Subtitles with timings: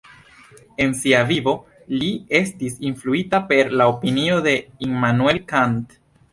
[0.85, 1.53] En sia vivo
[1.97, 2.09] li
[2.41, 4.57] estis influita per la opinio de
[4.91, 5.89] Immanuel Kant.